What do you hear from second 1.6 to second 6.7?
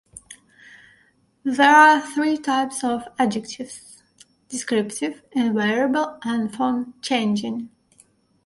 are three types of adjectives: descriptive, invariable and